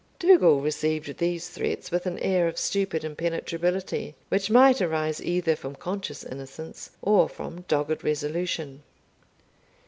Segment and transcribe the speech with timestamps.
[0.17, 5.75] Dougal received these threats with an air of stupid impenetrability, which might arise either from
[5.75, 8.81] conscious innocence, or from dogged resolution.